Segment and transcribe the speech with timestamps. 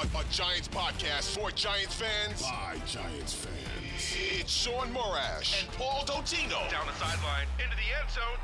[0.00, 4.16] A, a, a Giants podcast for Giants fans by Giants fans.
[4.40, 6.70] It's Shaun Morash and Paul Dottino.
[6.70, 8.38] Down the sideline, into the end zone.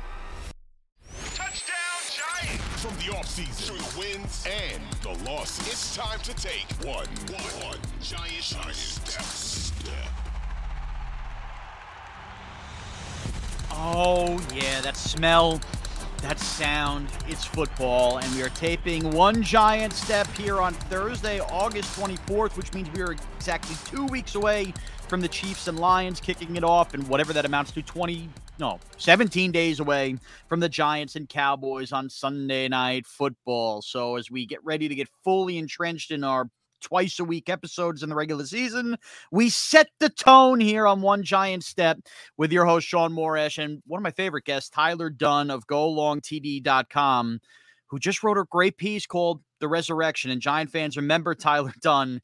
[1.33, 2.83] Touchdown Giants!
[2.83, 7.69] From the offseason through the wins and the losses, it's time to take one, one,
[7.69, 9.93] one Giants, Giants step, step.
[13.71, 15.59] Oh, yeah, that smell,
[16.21, 18.17] that sound, it's football.
[18.17, 23.01] And we are taping one giant step here on Thursday, August 24th, which means we
[23.01, 24.73] are exactly two weeks away
[25.07, 28.29] from the Chiefs and Lions kicking it off, and whatever that amounts to 20,
[28.59, 30.17] no, 17 days away
[30.49, 33.81] from the Giants and Cowboys on Sunday night football.
[33.81, 36.49] So as we get ready to get fully entrenched in our
[36.81, 38.97] twice a week episodes in the regular season.
[39.31, 41.99] We set the tone here on One Giant Step
[42.37, 47.39] with your host, Shaun Morash, and one of my favorite guests, Tyler Dunne of GoLongTD.com,
[47.87, 50.31] who just wrote a great piece called The Resurrection.
[50.31, 52.21] And Giant fans remember Tyler Dunne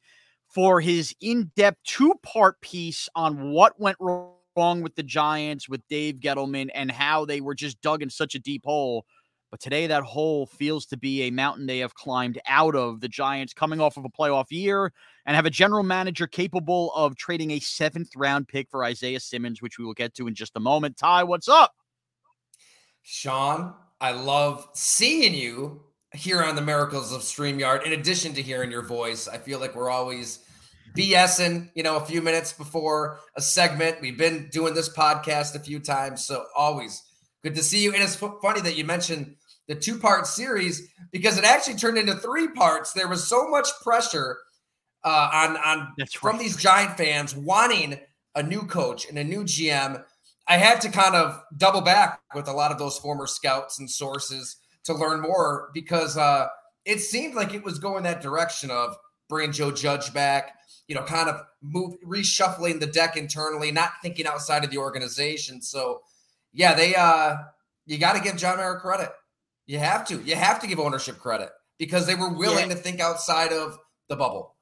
[0.53, 5.87] for his in depth two part piece on what went wrong with the Giants with
[5.87, 9.05] Dave Gettleman and how they were just dug in such a deep hole
[9.53, 13.01] but today, that hole feels to be a mountain they have climbed out of.
[13.01, 14.91] The Giants coming off of a playoff year
[15.27, 19.61] and have a general manager capable of trading a seventh round pick for Isaiah Simmons,
[19.61, 20.97] which we will get to in just a moment.
[20.97, 21.71] Ty, what's up?
[23.03, 25.83] Shaun, I love seeing you
[26.15, 27.85] here on the Miracles of StreamYard.
[27.85, 30.39] In addition to hearing your voice, I feel like we're always
[30.97, 34.01] BSing, you know, a few minutes before a segment.
[34.01, 37.03] We've been doing this podcast a few times, so always
[37.43, 37.93] good to see you.
[37.93, 39.35] And it's funny that you mentioned
[39.67, 42.93] the two part series because it actually turned into three parts.
[42.93, 44.37] There was so much pressure
[45.03, 46.39] uh, on on That's from right.
[46.39, 47.99] these Giant fans wanting
[48.35, 50.03] a new coach and a new GM.
[50.47, 53.89] I had to kind of double back with a lot of those former scouts and
[53.89, 56.47] sources to learn more because uh,
[56.85, 58.97] it seemed like it was going that direction of
[59.29, 60.55] bringing Joe Judge back,
[60.87, 65.61] you know, kind of move reshuffling the deck internally, not thinking outside of the organization.
[65.61, 66.01] So,
[66.51, 67.37] yeah, they uh,
[67.85, 69.09] you got to give John Mara credit.
[69.65, 70.21] You have to.
[70.21, 72.75] You have to give ownership credit because they were willing Yeah.
[72.75, 73.77] to think outside of
[74.09, 74.52] the bubble.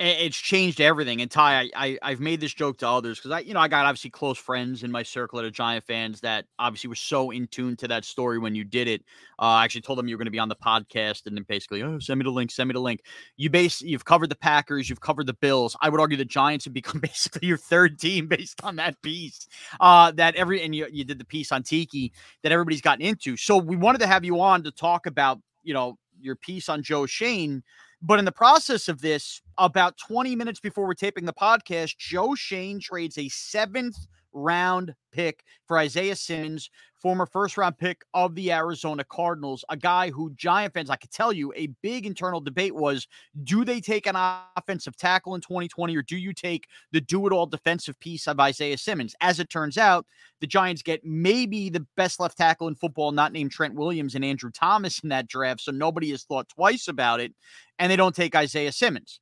[0.00, 1.20] It's changed everything.
[1.22, 3.66] And Ty, I, I I've made this joke to others because I, you know, I
[3.66, 7.32] got obviously close friends in my circle that are Giant fans that obviously were so
[7.32, 9.02] in tune to that story when you did it.
[9.40, 11.44] Uh, I actually told them you were going to be on the podcast, and then
[11.48, 13.02] basically, oh, send me the link, send me the link.
[13.36, 15.76] You base, you've covered the Packers, you've covered the Bills.
[15.82, 19.48] I would argue the Giants have become basically your third team based on that piece.
[19.80, 22.12] Uh, that every and you you did the piece on Tiki
[22.44, 23.36] that everybody's gotten into.
[23.36, 26.84] So we wanted to have you on to talk about, you know, your piece on
[26.84, 27.64] Joe Schoen.
[28.00, 32.34] But in the process of this, about 20 minutes before we're taping the podcast, Joe
[32.34, 33.96] Schoen trades a seventh
[34.32, 36.70] round pick for Isaiah Simmons,
[37.00, 41.10] former first round pick of the Arizona Cardinals, a guy who Giant fans, I could
[41.10, 43.06] tell you, a big internal debate was
[43.44, 44.16] do they take an
[44.56, 48.40] offensive tackle in 2020 or do you take the do it all defensive piece of
[48.40, 49.14] Isaiah Simmons?
[49.20, 50.06] As it turns out,
[50.40, 54.24] the Giants get maybe the best left tackle in football, not named Trent Williams and
[54.24, 55.62] Andrew Thomas in that draft.
[55.62, 57.34] So nobody has thought twice about it.
[57.80, 59.20] And they don't take Isaiah Simmons.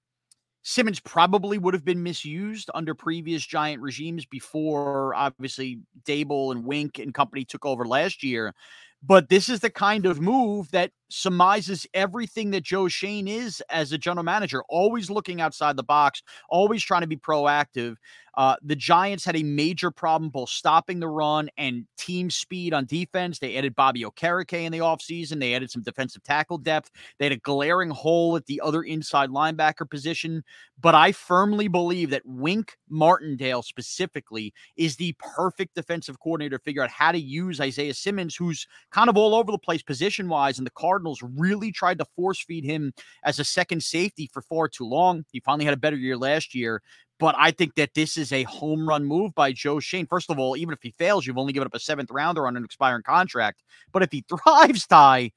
[0.69, 6.99] Simmons probably would have been misused under previous Giant regimes before, obviously, Daboll and Wink
[6.99, 8.53] and company took over last year.
[9.01, 13.93] But this is the kind of move that surmises everything that Joe Schoen is as
[13.93, 17.97] a general manager, always looking outside the box, always trying to be proactive.
[18.37, 22.85] Uh, the Giants had a major problem both stopping the run and team speed on
[22.85, 23.39] defense.
[23.39, 25.41] They added Bobby Okereke in the offseason.
[25.41, 26.91] They added some defensive tackle depth.
[27.19, 30.45] They had a glaring hole at the other inside linebacker position.
[30.79, 36.83] But I firmly believe that Wink Martindale specifically is the perfect defensive coordinator to figure
[36.83, 40.59] out how to use Isaiah Simmons, who's kind of all over the place position wise.
[40.59, 44.67] And the Cardinals really tried to force feed him as a second safety for far
[44.67, 45.27] too long.
[45.31, 46.81] He finally had a better year last year.
[47.19, 50.07] But I think that this is a home run move by Joe Schoen.
[50.07, 52.57] First of all, even if he fails, you've only given up a seventh rounder on
[52.57, 53.63] an expiring contract.
[53.93, 55.33] But if he thrives, Ty,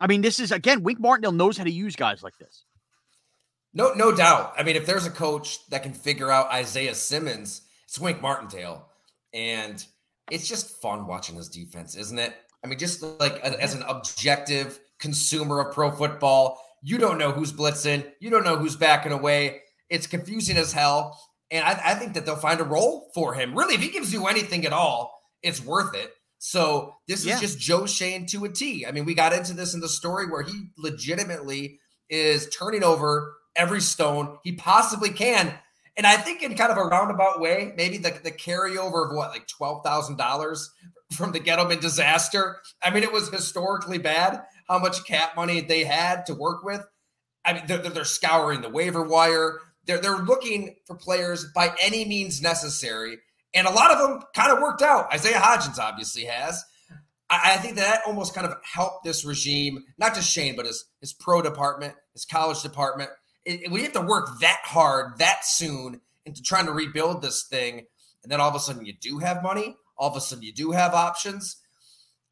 [0.00, 2.64] I mean, this is again, Wink Martindale knows how to use guys like this.
[3.74, 4.54] No, no doubt.
[4.58, 8.88] I mean, if there's a coach that can figure out Isaiah Simmons, it's Wink Martindale.
[9.34, 9.84] And
[10.30, 12.34] it's just fun watching his defense, isn't it?
[12.64, 17.52] I mean, just like as an objective consumer of pro football, you don't know who's
[17.52, 19.60] blitzing, you don't know who's backing away.
[19.90, 21.20] It's confusing as hell.
[21.50, 23.54] And I, I think that they'll find a role for him.
[23.54, 26.10] Really, if he gives you anything at all, it's worth it.
[26.38, 27.34] So this yeah.
[27.34, 28.86] is just Joe Schoen to a T.
[28.86, 31.78] I mean, we got into this in the story where he legitimately
[32.08, 35.52] is turning over every stone he possibly can.
[35.96, 39.30] And I think in kind of a roundabout way, maybe the, the carryover of what,
[39.30, 40.68] like $12,000
[41.12, 42.58] from the Gettleman disaster.
[42.82, 46.82] I mean, it was historically bad how much cap money they had to work with.
[47.44, 49.58] I mean, they're, they're scouring the waiver wire.
[49.86, 53.18] They're, they're looking for players by any means necessary.
[53.54, 55.12] And a lot of them kind of worked out.
[55.12, 56.64] Isaiah Hodgins obviously has.
[57.28, 60.84] I, I think that almost kind of helped this regime, not just Schoen, but his,
[61.00, 63.10] his pro department, his college department
[63.44, 67.86] it, you have to work that hard that soon into trying to rebuild this thing,
[68.22, 70.52] and then all of a sudden you do have money, all of a sudden you
[70.52, 71.56] do have options.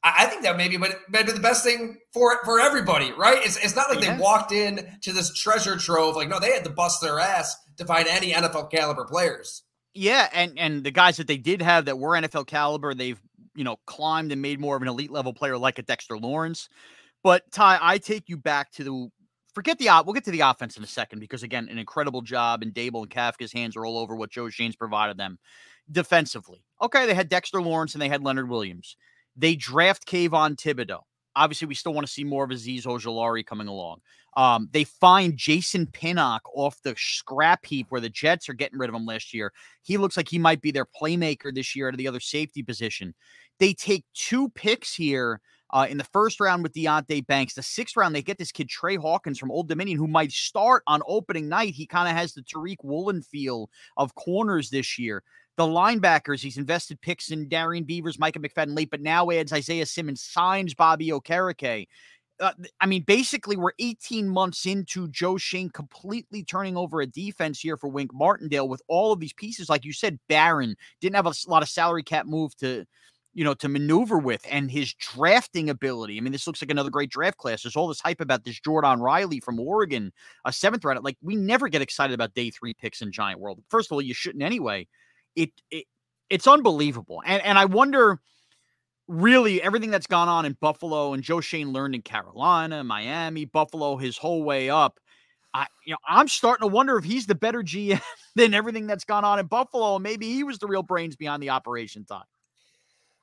[0.03, 3.39] I, I think that maybe but maybe the best thing for for everybody, right?
[3.45, 4.17] It's, it's not like yeah.
[4.17, 6.17] they walked in to this treasure trove.
[6.17, 9.63] Like, no, they had to bust their ass to find any NFL caliber players.
[9.95, 13.21] Yeah, and and the guys that they did have that were NFL caliber, they've
[13.55, 16.69] you know climbed and made more of an elite level player like a Dexter Lawrence.
[17.23, 19.09] But Ty, I take you back to the
[19.55, 22.63] forget the we'll get to the offense in a second because again, an incredible job
[22.63, 25.39] and Daboll and Kafka's hands are all over what Joe Schoen's provided them
[25.91, 26.65] defensively.
[26.81, 28.97] Okay, they had Dexter Lawrence and they had Leonard Williams.
[29.41, 31.01] They draft Kayvon Thibodeaux.
[31.35, 34.01] Obviously, we still want to see more of Azeez Ojulari coming along.
[34.37, 38.91] Um, they find Jason Pinnock off the scrap heap where the Jets are getting rid
[38.91, 39.53] of him last year.
[39.83, 42.63] He looks like he might be their playmaker this year out of the other safety
[42.63, 43.15] position.
[43.59, 45.41] They take two picks here
[45.73, 47.55] uh, in the first round with Deonte Banks.
[47.55, 50.83] The sixth round, they get this kid Trey Hawkins from Old Dominion, who might start
[50.87, 51.75] on opening night.
[51.75, 55.23] He kind of has the Tariq Woolen feel of corners this year.
[55.61, 59.85] The linebackers, he's invested picks in Darrian Beavers, Micah McFadden late, but now adds Isaiah
[59.85, 61.87] Simmons, signs Bobby Okereke.
[62.41, 67.61] Uh, I mean, basically, we're 18 months into Joe Schoen completely turning over a defense
[67.61, 69.69] here for Wink Martindale with all of these pieces.
[69.69, 72.87] Like you said, Barron didn't have a lot of salary cap move to
[73.35, 76.17] you know, to maneuver with and his drafting ability.
[76.17, 77.63] I mean, this looks like another great draft class.
[77.63, 80.11] There's all this hype about this Jordon Riley from Oregon,
[80.47, 81.05] a seventh round.
[81.05, 83.63] Like, we never get excited about day three picks in Giant World.
[83.69, 84.89] First of all, you shouldn't anyway.
[85.37, 85.85] It, it
[86.29, 87.23] it's unbelievable.
[87.25, 88.21] And and I wonder
[89.09, 93.97] really everything that's gone on in Buffalo and Joe Schoen learned in Carolina, Miami, Buffalo,
[93.97, 95.01] his whole way up.
[95.53, 98.01] I, you know, I'm starting to wonder if he's the better GM
[98.37, 99.97] than everything that's gone on in Buffalo.
[99.97, 102.23] and Maybe he was the real brains behind the operation time.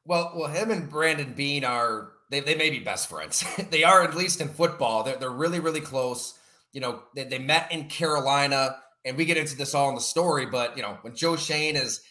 [0.04, 3.45] Well, well, him and Brandon Beane are they, they may be best friends.
[3.69, 5.04] they are at least in football.
[5.04, 6.38] They're, they're really, really close.
[6.74, 8.77] You know, they, they met in Carolina,
[9.07, 11.75] and we get into this all in the story, but you know, when Joe Schoen
[11.75, 12.01] is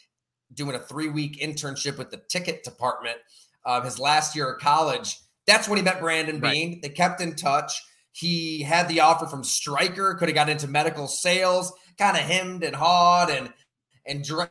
[0.54, 3.18] doing a three-week internship with the ticket department
[3.64, 6.52] of his last year of college, that's when he met Brandon right.
[6.52, 6.80] Beane.
[6.80, 7.72] They kept in touch.
[8.12, 12.64] He had the offer from Stryker, could have got into medical sales, kind of hemmed
[12.64, 13.52] and hawed and
[14.06, 14.50] and dra-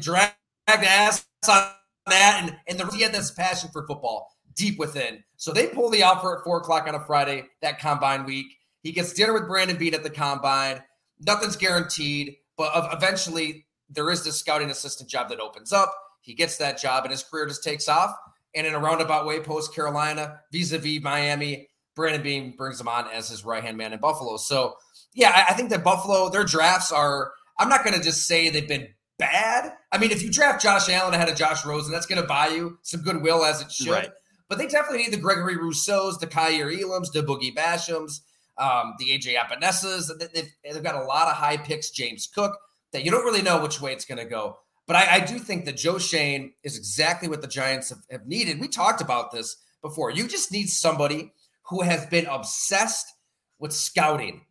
[0.00, 0.34] dragged
[0.68, 1.68] ass on
[2.06, 5.22] that, and and the, he had this passion for football deep within.
[5.36, 8.46] So they pull the offer at four o'clock on a Friday that combine week.
[8.82, 10.82] He gets dinner with Brandon Beane at the combine.
[11.26, 15.94] Nothing's guaranteed, but eventually there is this scouting assistant job that opens up.
[16.20, 18.14] He gets that job, and his career just takes off.
[18.54, 23.28] And in a roundabout way, post Carolina, vis-a-vis Miami, Brandon Beane brings him on as
[23.28, 24.36] his right hand man in Buffalo.
[24.36, 24.76] So
[25.14, 27.32] yeah, I, think that Buffalo, their drafts are.
[27.58, 28.88] I'm not going to just say they've been
[29.18, 29.72] bad.
[29.92, 32.48] I mean, if you draft Josh Allen ahead of Josh Rosen, that's going to buy
[32.48, 33.90] you some goodwill as it should.
[33.90, 34.10] Right.
[34.48, 38.20] But they definitely need the Gregory Rousseaus, the Kaiir Elams, the Boogie Bashams,
[38.58, 40.10] um, the AJ Epenesas.
[40.18, 42.56] They've, they've, got a lot of high picks, James Cook,
[42.92, 44.58] that you don't really know which way it's going to go.
[44.86, 48.26] But I, I, do think that Joe Schoen is exactly what the Giants have, have
[48.26, 48.60] needed.
[48.60, 50.10] We talked about this before.
[50.10, 51.32] You just need somebody
[51.68, 53.14] who has been obsessed
[53.58, 54.44] with scouting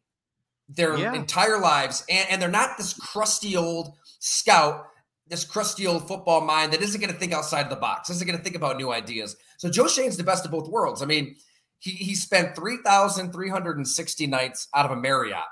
[0.69, 1.13] their yeah.
[1.13, 4.87] entire lives, and, and they're not this crusty old scout
[5.31, 8.27] this crusty old football mind that isn't going to think outside of the box, isn't
[8.27, 9.37] going to think about new ideas.
[9.57, 11.01] So Joe Schoen's the best of both worlds.
[11.01, 11.37] I mean,
[11.81, 15.43] he he spent 3,360 nights out of a Marriott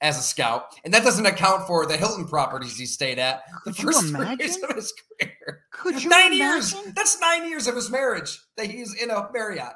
[0.00, 3.72] as a scout, and that doesn't account for the Hilton properties he stayed at the
[3.72, 5.64] Could first three years of his career.
[5.72, 6.78] Could you nine imagine?
[6.78, 6.94] years?
[6.94, 9.72] That's nine years of his marriage that he's in a Marriott.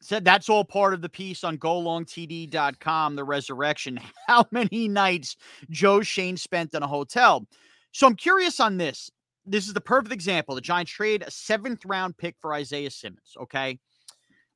[0.00, 3.98] said that's all part of the piece on golongtd.com, the resurrection.
[4.28, 5.36] How many nights
[5.70, 7.46] Joe Schoen spent in a hotel.
[7.92, 9.10] So I'm curious on this.
[9.46, 10.54] This is the perfect example.
[10.54, 13.34] The Giants trade a seventh round pick for Isaiah Simmons.
[13.40, 13.80] Okay.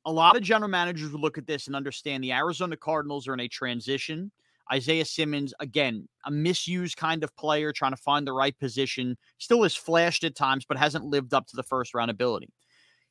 [0.05, 3.35] A lot of general managers would look at this and understand the Arizona Cardinals are
[3.35, 4.33] in a transition.
[4.73, 9.63] Isaiah Simmons, again, a misused kind of player, trying to find the right position, still
[9.63, 12.49] has flashed at times, but hasn't lived up to the first round ability.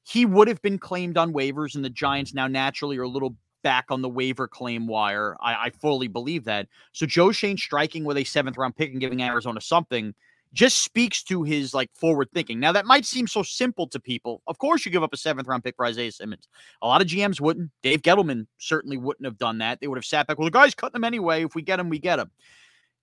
[0.04, 3.36] He would have been claimed on waivers, and the Giants now naturally are a little
[3.64, 5.38] back on the waiver claim wire.
[5.40, 6.68] I, I fully believe that.
[6.94, 10.16] So Joe Schoen striking with a seventh round pick and giving Arizona something
[10.54, 12.60] just speaks to his like forward thinking.
[12.60, 14.42] Now that might seem so simple to people.
[14.48, 16.48] Of course, you give up a seventh round pick for Isaiah Simmons.
[16.82, 17.72] A lot of GMs wouldn't.
[17.84, 19.80] Dave Gettleman certainly wouldn't have done that.
[19.80, 20.38] They would have sat back.
[20.38, 21.46] Well, the guy's cutting them anyway.
[21.46, 22.32] If we get him, we get him.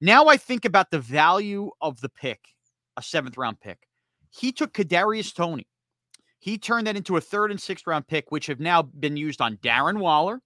[0.01, 2.41] Now I think about the value of the pick,
[2.97, 3.79] a seventh round pick.
[4.31, 5.67] He took Kadarius Toney.
[6.41, 9.41] He turned that into a third and sixth round pick, which have now been used
[9.41, 10.41] on Darren Waller.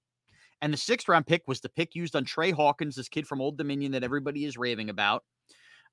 [0.62, 3.40] And the sixth round pick was the pick used on Trey Hawkins, this kid from
[3.40, 5.24] Old Dominion that everybody is raving about.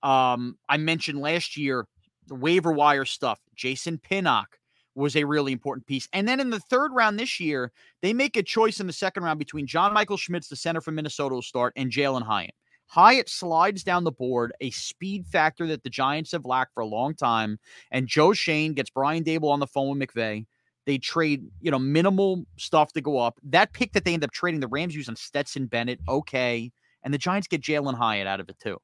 [0.04, 1.86] Um, I mentioned last year
[2.28, 3.40] the waiver wire stuff.
[3.56, 4.60] Jason Pinnock
[4.96, 6.08] was a really important piece.
[6.14, 9.24] And then in the third round this year, they make a choice in the second
[9.24, 12.54] round between John Michael Schmitz, the center from Minnesota, will start, and Jalen Hyatt.
[12.88, 16.88] Hyatt slides down the board, a speed factor that the Giants have lacked for a
[16.88, 17.60] long time.
[17.92, 20.46] And Joe Schoen gets Brian Daboll on the phone with McVay.
[20.86, 23.40] They trade, you know, minimal stuff to go up.
[23.44, 26.72] That pick that they end up trading, the Rams use on Stetson Bennett, okay.
[27.04, 28.78] And the Giants get Jalen Hyatt out of it too.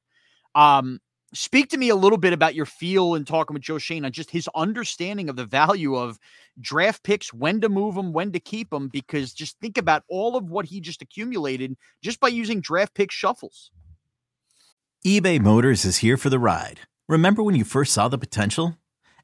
[0.54, 1.00] Um,
[1.34, 4.12] speak to me a little bit about your feel and talking with Joe Schoen on
[4.12, 6.18] just his understanding of the value of
[6.60, 10.36] draft picks, when to move them, when to keep them, because just think about all
[10.36, 13.70] of what he just accumulated just by using draft pick shuffles.
[15.04, 16.80] eBay Motors is here for the ride.
[17.08, 18.76] Remember when you first saw the potential?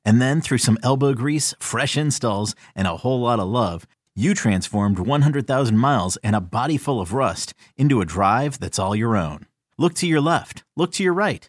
[0.05, 4.35] And then through some elbow grease, fresh installs, and a whole lot of love, you
[4.35, 9.17] transformed 100,000 miles and a body full of rust into a drive that's all your
[9.17, 9.47] own.
[9.79, 11.49] Look to your left, look to your right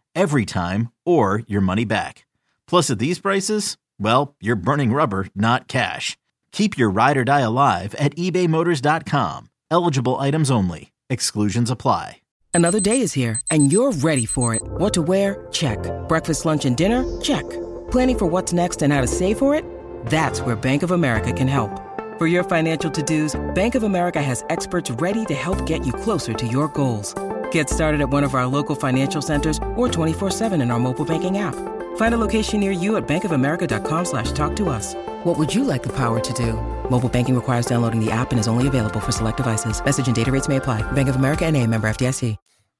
[0.15, 2.25] every time, or your money back.
[2.67, 6.17] Plus, at these prices, well, you're burning rubber, not cash.
[6.51, 9.49] Keep your ride or die alive at ebaymotors.com.
[9.69, 10.91] Eligible items only.
[11.09, 12.17] Exclusions apply.
[12.53, 14.61] Another day is here, and you're ready for it.
[14.63, 15.47] What to wear?
[15.51, 15.79] Check.
[16.09, 17.21] Breakfast, lunch, and dinner?
[17.21, 17.49] Check.
[17.91, 19.63] Planning for what's next and how to save for it?
[20.07, 21.71] That's where Bank of America can help.
[22.17, 25.93] For your financial to dos, Bank of America has experts ready to help get you
[25.93, 27.15] closer to your goals.
[27.51, 31.37] Get started at one of our local financial centers or 24-7 in our mobile banking
[31.37, 31.55] app.
[31.95, 34.95] Find a location near you at bankofamerica.com slash talk to us.
[35.23, 36.53] What would you like the power to do?
[36.89, 39.83] Mobile banking requires downloading the app and is only available for select devices.
[39.83, 40.89] Message and data rates may apply.
[40.91, 42.35] Bank of America and a member FDIC.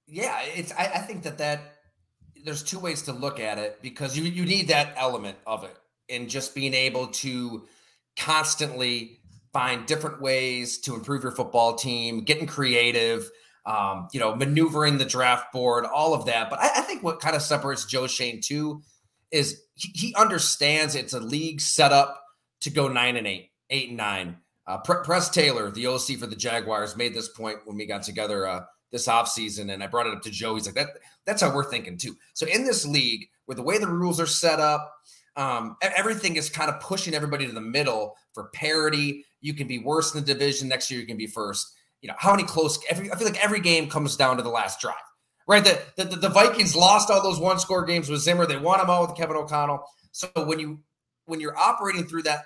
[0.07, 0.73] Yeah, it's.
[0.73, 1.61] I, I think that that
[2.43, 5.77] there's two ways to look at it because you you need that element of it
[6.09, 7.63] and just being able to
[8.17, 9.19] constantly
[9.53, 13.29] find different ways to improve your football team, getting creative–
[13.65, 16.49] um, you know, maneuvering the draft board, all of that.
[16.49, 18.81] But I, I think what kind of separates Joe Schoen too
[19.31, 22.21] is he, he, understands it's a league set up
[22.61, 24.37] to go nine and eight, eight and nine.
[24.67, 28.47] Uh, Press Taylor, the OC for the Jaguars, made this point when we got together
[28.47, 30.55] uh, this offseason, and I brought it up to Joe.
[30.55, 30.89] He's like, that
[31.25, 32.15] that's how we're thinking too.
[32.33, 34.93] So in this league, with the way the rules are set up,
[35.35, 39.25] um, everything is kind of pushing everybody to the middle for parity.
[39.39, 40.99] You can be worse in the division next year.
[40.99, 43.89] You can be first you know, how many close every I feel like every game
[43.89, 44.95] comes down to the last drive.
[45.47, 45.63] Right?
[45.63, 48.45] The, the, the Vikings lost all those one score games with Zimmer.
[48.45, 49.83] They won them all with Kevin O'Connell.
[50.11, 50.79] So when you
[51.25, 52.45] when you're operating through that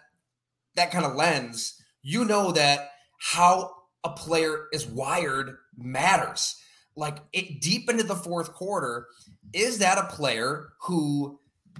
[0.76, 3.72] that kind of lens, you know that how
[4.04, 6.62] a player is wired matters.
[6.96, 9.08] Like it deep into the fourth quarter,
[9.54, 11.40] is that a player who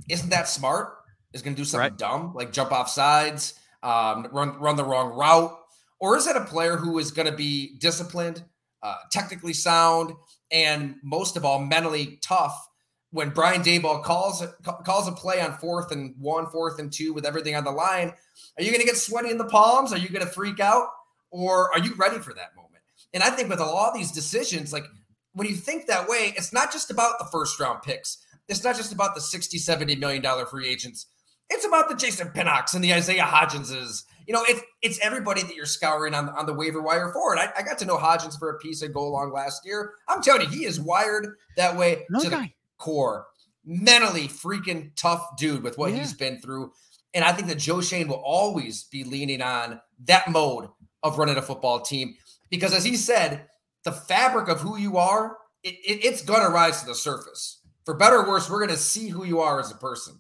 [0.10, 0.94] isn't that smart?
[1.34, 1.98] Is going to do something right.
[1.98, 5.58] dumb like jump off sides, um, run run the wrong route,
[6.00, 8.44] or is it a player who is going to be disciplined,
[8.84, 10.14] uh, technically sound,
[10.52, 12.68] and most of all, mentally tough?
[13.12, 14.44] When Brian Daboll calls
[14.84, 18.14] calls a play on fourth and one, fourth and two, with everything on the line,
[18.58, 19.94] are you going to get sweaty in the palms?
[19.94, 20.88] Are you going to freak out,
[21.32, 22.84] or are you ready for that moment?
[23.14, 24.86] And I think with a lot of these decisions, like
[25.34, 28.18] when you think that way, it's not just about the first round picks.
[28.48, 31.08] It's not just about the 60, 70 million dollar free agents.
[31.50, 35.56] It's about the Jason Pinnocks and the Isaiah Hodginses you know, it's it's everybody that
[35.56, 37.34] you're scouring on, on the waiver wire for.
[37.34, 39.94] And I, I got to know Hodgins for a piece of go along last year.
[40.08, 42.42] I'm telling you, he is wired that way No to guy.
[42.42, 43.28] the core.
[43.66, 46.00] Mentally freaking tough dude with what Yeah.
[46.00, 46.72] he's been through.
[47.14, 50.70] And I think that Joe Schoen will always be leaning on that mode
[51.02, 52.16] of running a football team
[52.50, 53.46] because, as he said,
[53.84, 57.62] the fabric of who you are, it, it, it's going to rise to the surface.
[57.86, 60.20] For better or worse, we're going to see who you are as a person.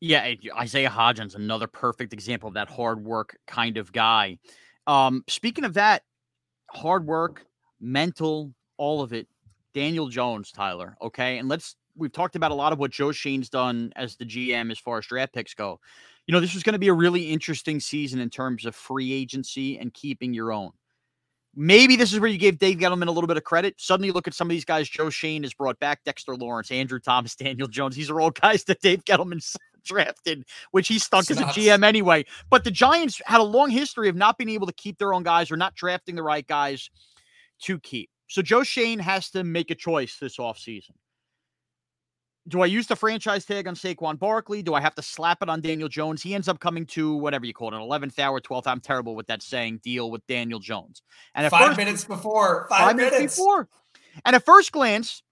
[0.00, 4.38] Yeah, Isaiah Hodgins, another perfect example of that hard work kind of guy.
[4.86, 6.02] Um, speaking of that,
[6.70, 7.46] hard work,
[7.80, 9.26] mental, all of it.
[9.74, 10.96] Daniel Jones, Tyler.
[11.02, 11.76] Okay, and let's.
[11.98, 14.98] We've talked about a lot of what Joe Schoen's done as the GM as far
[14.98, 15.80] as draft picks go.
[16.26, 19.12] You know, this was going to be a really interesting season in terms of free
[19.14, 20.72] agency and keeping your own.
[21.54, 23.74] Maybe this is where you gave Dave Gettleman a little bit of credit.
[23.78, 24.90] Suddenly, look at some of these guys.
[24.90, 27.96] Joe Schoen has brought back Dexter Lawrence, Andrew Thomas, Daniel Jones.
[27.96, 29.42] These are all guys that Dave Gettleman
[29.86, 32.24] drafted, which he stunk as a GM anyway.
[32.50, 35.22] But the Giants had a long history of not being able to keep their own
[35.22, 36.90] guys or not drafting the right guys
[37.62, 38.10] to keep.
[38.28, 40.92] So Joe Schoen has to make a choice this offseason.
[42.48, 44.62] Do I use the franchise tag on Saquon Barkley?
[44.62, 46.22] Do I have to slap it on Daniel Jones?
[46.22, 48.68] He ends up coming to whatever you call it, an 11th hour, 12th.
[48.68, 51.02] I'm terrible with that saying deal with Daniel Jones.
[51.34, 53.16] And Five first, minutes before, five, five, minutes.
[53.16, 53.36] minutes.
[53.36, 53.68] before.
[54.24, 55.22] And at first glance,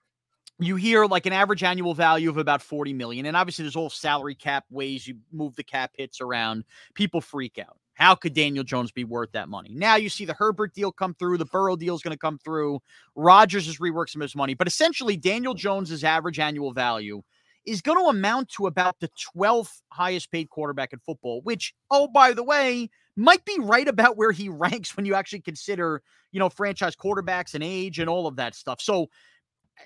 [0.61, 3.27] you hear like an average annual value of about 40 million.
[3.27, 6.65] And obviously, there's all salary cap ways you move the cap hits around.
[6.95, 7.77] People freak out.
[7.95, 9.71] How could Daniel Jones be worth that money?
[9.73, 12.39] Now you see the Herbert deal come through, the Burrow deal is going to come
[12.39, 12.81] through.
[13.15, 17.23] Rodgers has reworked some of his money, but essentially, Daniel Jones's average annual value
[17.67, 22.09] is going to amount to about the 12th highest paid quarterback in football, which, oh,
[22.09, 26.41] by the way, might be right about where he ranks when you actually consider, you
[26.41, 28.81] know, franchise quarterbacks and age and all of that stuff.
[28.81, 29.09] So,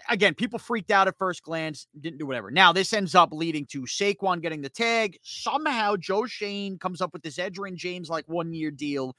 [0.09, 2.51] again, people freaked out at first glance, didn't do whatever.
[2.51, 5.19] Now, this ends up leading to Saquon getting the tag.
[5.23, 9.17] Somehow, Joe Schoen comes up with this Edgerrin James like one year deal.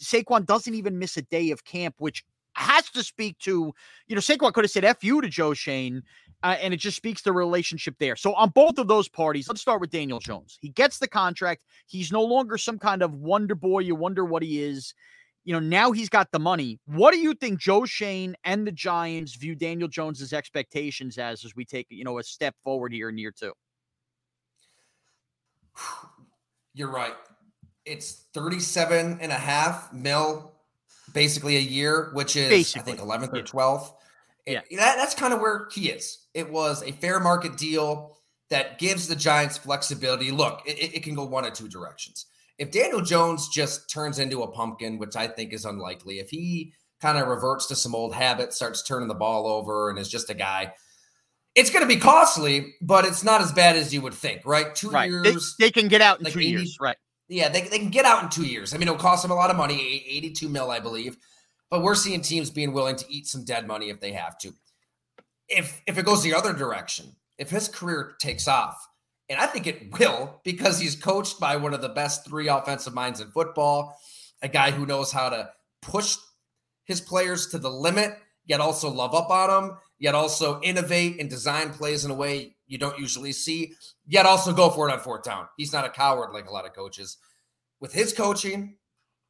[0.00, 2.24] Saquon doesn't even miss a day of camp, which
[2.54, 3.72] has to speak to,
[4.06, 6.02] you know, Saquon could have said F you to Joe Schoen,
[6.42, 8.16] uh, and it just speaks to the relationship there.
[8.16, 10.58] So, on both of those parties, let's start with Daniel Jones.
[10.60, 11.62] He gets the contract.
[11.86, 13.80] He's no longer some kind of wonder boy.
[13.80, 14.94] You wonder what he is
[15.44, 16.78] you know, now he's got the money.
[16.86, 21.54] What do you think Joe Schoen and the Giants view Daniel Jones's expectations as as
[21.56, 23.52] we take, you know, a step forward here in year two?
[26.74, 27.14] You're right.
[27.84, 30.52] It's 37 and a half mil
[31.12, 33.42] basically a year, which is Basically, I think 11th or yeah.
[33.42, 33.92] 12th.
[34.46, 34.60] Yeah.
[34.70, 36.26] It- that, that's kind of where he is.
[36.34, 38.16] It was a fair market deal
[38.50, 40.30] that gives the Giants flexibility.
[40.30, 42.26] Look, it, it- it can go one of two directions.
[42.58, 46.72] If Daniel Jones just turns into a pumpkin, which I think is unlikely, if he
[47.00, 50.30] kind of reverts to some old habits, starts turning the ball over, and is just
[50.30, 50.72] a guy,
[51.54, 54.74] it's going to be costly, but it's not as bad as you would think, right?
[54.74, 55.10] Two Right.
[55.10, 55.56] They, years.
[55.58, 56.78] they can get out in like two 80 years.
[56.80, 56.96] Right.
[57.28, 58.74] Yeah, they, they can get out in two years.
[58.74, 61.16] I mean, it'll cost them a lot of money, 82 mil, I believe.
[61.70, 64.52] But we're seeing teams being willing to eat some dead money if they have to.
[65.48, 68.76] If if it goes the other direction, if his career takes off,
[69.32, 72.92] and I think it will because he's coached by one of the best three offensive
[72.92, 73.98] minds in football,
[74.42, 75.48] a guy who knows how to
[75.80, 76.18] push
[76.84, 81.30] his players to the limit, yet also love up on them, yet also innovate and
[81.30, 83.72] design plays in a way you don't usually see,
[84.06, 85.46] yet also go for it on fourth down.
[85.56, 87.16] He's not a coward like a lot of coaches.
[87.80, 88.76] With his coaching,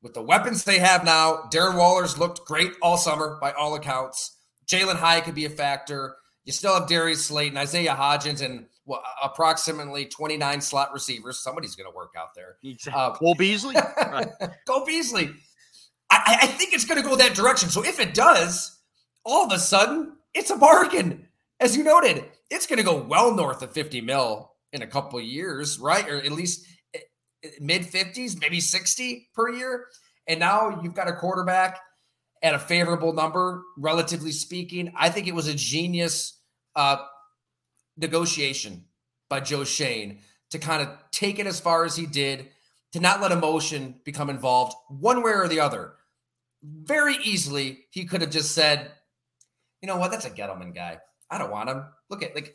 [0.03, 4.37] with the weapons they have now, Darren Waller's looked great all summer by all accounts.
[4.67, 6.17] Jalen Hyatt could be a factor.
[6.45, 11.39] You still have Darius Slayton and Isaiah Hodgins and well, approximately 29 slot receivers.
[11.39, 12.57] Somebody's going to work out there.
[12.65, 13.01] Exactly.
[13.01, 13.77] Uh, Cole Beasley.
[13.97, 14.29] Right.
[14.67, 15.31] Go Beasley.
[16.11, 17.71] I, I think it's going to go that direction.
[17.71, 18.79] So if it does,
[19.25, 21.29] all of a sudden, it's a bargain.
[21.61, 25.19] As you noted, it's going to go well north of 50 mil in a couple
[25.19, 26.07] of years, right?
[26.09, 26.67] Or at least
[27.61, 29.87] mid 50s, maybe 60 per year.
[30.27, 31.79] And now you've got a quarterback
[32.43, 34.93] at a favorable number, relatively speaking.
[34.97, 36.39] I think it was a genius
[36.77, 36.97] uh,
[38.03, 38.85] negotiation
[39.31, 40.19] by Joe Schoen
[40.51, 42.51] to kind of take it as far as he did,
[42.93, 45.95] to not let emotion become involved one way or the other.
[46.63, 48.93] Very easily, he could have just said,
[49.81, 50.99] you know what, that's a Gettleman guy.
[51.31, 51.85] I don't want him.
[52.11, 52.55] Look at, like,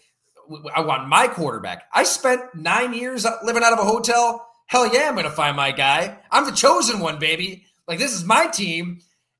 [0.76, 1.86] I want my quarterback.
[1.92, 4.48] I spent nine years uh, living out of a hotel.
[4.68, 6.20] Hell yeah, I'm going to find my guy.
[6.32, 7.66] I'm the chosen one, baby.
[7.88, 9.00] Like, this is my team.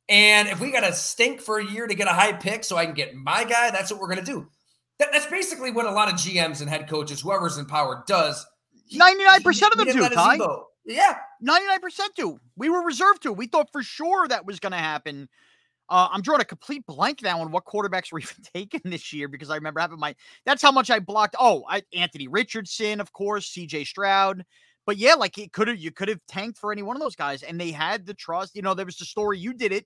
[0.10, 2.76] And if we got to stink for a year to get a high pick so
[2.76, 4.48] I can get my guy, that's what we're going to do.
[5.00, 8.46] That, that's basically what a lot of GMs and head coaches, whoever's in power, does.
[8.94, 10.40] 99% of them do, Ty.
[10.86, 11.18] Yeah.
[11.46, 12.40] 99% do.
[12.56, 13.34] We were reserved to.
[13.34, 15.28] We thought for sure that was going to happen.
[15.90, 19.28] Uh, I'm drawing a complete blank now on what quarterbacks were even taken this year
[19.28, 20.16] because I remember having my.
[20.46, 21.36] That's how much I blocked.
[21.40, 23.84] Oh, I, Anthony Richardson, of course, C.J.
[23.86, 24.44] Stroud,
[24.86, 27.16] but yeah, like it could have you could have tanked for any one of those
[27.16, 28.56] guys, and they had the trust.
[28.56, 29.86] You know, there was the story you did it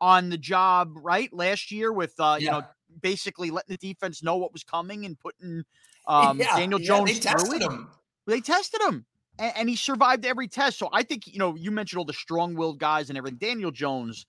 [0.00, 2.62] on the job right last year with uh, you know
[3.00, 5.64] basically letting the defense know what was coming and putting
[6.06, 7.88] um, yeah, Daniel yeah, Jones they tested him.
[8.26, 9.04] They tested him,
[9.38, 10.78] and, and, he survived every test.
[10.78, 13.38] So I think you know you mentioned all the strong-willed guys and everything.
[13.38, 14.26] Daniel Jones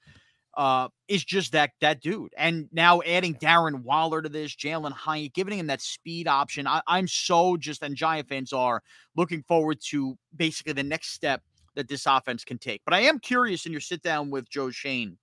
[0.55, 5.33] uh, is just that that dude, and now adding Darren Waller to this, Jalen Hyatt,
[5.33, 6.67] giving him that speed option.
[6.67, 8.81] I, I'm so just and Giant fans are
[9.15, 11.41] looking forward to basically the next step
[11.75, 12.81] that this offense can take.
[12.85, 15.17] But I am curious in your sit down with Joe Schoen.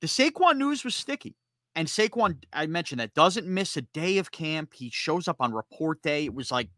[0.00, 1.34] The Saquon news was sticky.
[1.78, 4.74] And Saquon, I mentioned that, doesn't miss a day of camp.
[4.74, 6.24] He shows up on report day.
[6.24, 6.70] It was like,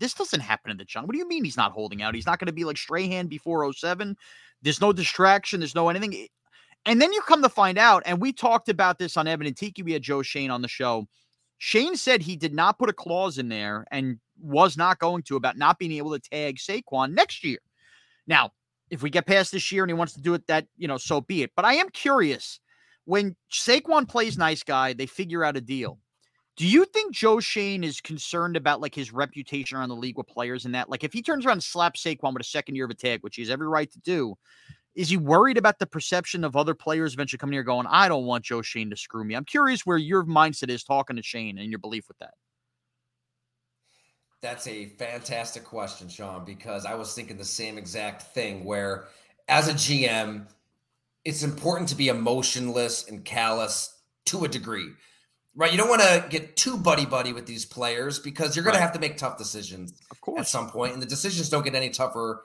[0.00, 1.08] this doesn't happen in the jungle.
[1.08, 2.14] What do you mean he's not holding out?
[2.14, 4.16] He's not going to be like Strahan before 07.
[4.62, 5.60] There's no distraction.
[5.60, 6.14] There's no anything.
[6.14, 6.26] Eh,
[6.86, 9.54] and then you come to find out, and we talked about this on Evan and
[9.54, 9.82] Tiki.
[9.82, 11.06] We had Joe Schoen on the show.
[11.58, 15.36] Schoen said he did not put a clause in there and was not going to
[15.36, 17.58] about not being able to tag Saquon next year.
[18.26, 18.52] Now,
[18.88, 20.96] if we get past this year and he wants to do it, that, you know,
[20.96, 21.50] so be it.
[21.54, 22.58] But I am curious
[23.06, 25.98] when Saquon plays nice guy, they figure out a deal.
[26.56, 30.26] Do you think Joe Schoen is concerned about like his reputation around the league with
[30.26, 30.88] players and that?
[30.88, 33.22] Like, if he turns around and slaps Saquon with a second year of a tag,
[33.22, 34.34] which he has every right to do,
[34.94, 38.24] is he worried about the perception of other players eventually coming here going, I don't
[38.24, 39.34] want Joe Schoen to screw me?
[39.34, 42.34] I'm curious where your mindset is talking to Schoen and your belief with that.
[44.40, 49.08] That's a fantastic question, Shaun, because I was thinking the same exact thing where
[49.48, 50.46] as a GM,
[51.26, 53.92] it's important to be emotionless and callous
[54.26, 54.90] to a degree,
[55.56, 55.72] right?
[55.72, 58.78] You don't want to get too buddy buddy with these players because you're going right.
[58.78, 60.40] to have to make tough decisions of course.
[60.40, 62.44] at some point, and the decisions don't get any tougher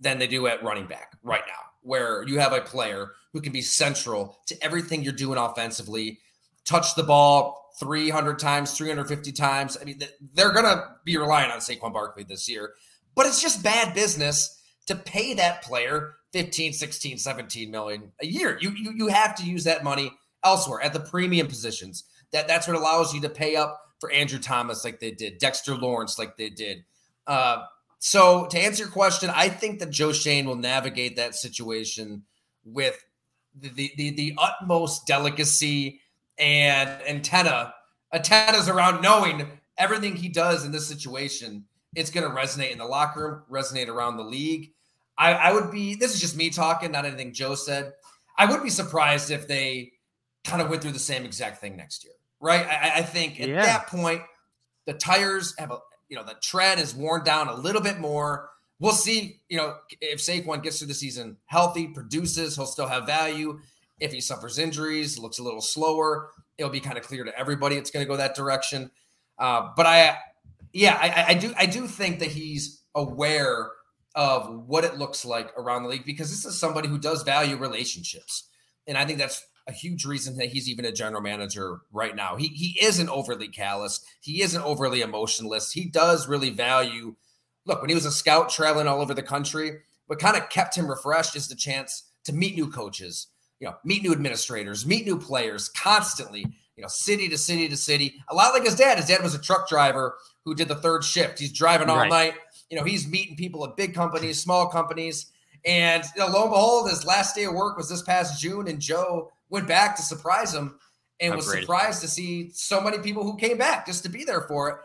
[0.00, 3.54] than they do at running back right now, where you have a player who can
[3.54, 6.18] be central to everything you're doing offensively,
[6.66, 9.78] touch the ball 300 times, 350 times.
[9.80, 9.98] I mean,
[10.34, 12.74] they're going to be relying on Saquon Barkley this year,
[13.14, 18.58] but it's just bad business to pay that player 15, 16, 17 million a year.
[18.60, 20.12] You, you, you have to use that money
[20.44, 22.04] elsewhere at the premium positions.
[22.32, 25.76] That that's what allows you to pay up for Andrew Thomas like they did, Dexter
[25.76, 26.84] Lawrence like they did.
[27.26, 27.64] Uh,
[27.98, 32.22] so to answer your question, I think that Joe Schoen will navigate that situation
[32.64, 33.04] with
[33.54, 36.00] the the, the, utmost delicacy
[36.38, 37.74] and antenna
[38.12, 41.64] antennas around knowing everything he does in this situation.
[41.94, 44.72] It's going to resonate in the locker room, resonate around the league
[45.20, 47.92] I, I would be, this is just me talking, not anything Joe said.
[48.38, 49.92] I would be surprised if they
[50.44, 52.66] kind of went through the same exact thing next year, right?
[52.66, 53.66] I, I think at yeah.
[53.66, 54.22] that point,
[54.86, 55.78] the tires have a,
[56.08, 58.48] you know, the tread is worn down a little bit more.
[58.78, 63.04] We'll see, you know, if Saquon gets through the season healthy, produces, he'll still have
[63.04, 63.60] value.
[64.00, 67.76] If he suffers injuries, looks a little slower, it'll be kind of clear to everybody
[67.76, 68.90] it's going to go that direction.
[69.38, 70.16] Uh, but I,
[70.72, 73.70] yeah, I, I do, I do think that he's aware
[74.14, 77.56] of what it looks like around the league because this is somebody who does value
[77.56, 78.48] relationships.
[78.86, 82.36] And I think that's a huge reason that he's even a general manager right now.
[82.36, 84.04] He he isn't overly callous.
[84.20, 85.72] He isn't overly emotionless.
[85.72, 87.14] He does really value.
[87.66, 90.76] Look, when he was a scout traveling all over the country, what kind of kept
[90.76, 93.28] him refreshed is the chance to meet new coaches,
[93.60, 96.40] you know, meet new administrators, meet new players constantly,
[96.76, 98.14] you know, city to city to city.
[98.28, 98.98] A lot like his dad.
[98.98, 101.38] His dad was a truck driver who did the third shift.
[101.38, 102.10] He's driving all right.
[102.10, 102.34] night
[102.70, 105.26] you know, he's meeting people at big companies, small companies.
[105.66, 108.68] And you know, lo and behold, his last day of work was this past June,
[108.68, 110.78] and Joe went back to surprise him
[111.20, 114.42] and was surprised to see so many people who came back just to be there
[114.42, 114.76] for it.